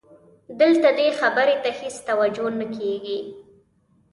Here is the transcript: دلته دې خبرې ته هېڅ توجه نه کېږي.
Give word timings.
دلته 0.59 0.89
دې 0.97 1.07
خبرې 1.19 1.55
ته 1.63 1.69
هېڅ 1.79 1.95
توجه 2.09 2.47
نه 2.59 2.65
کېږي. 2.75 3.19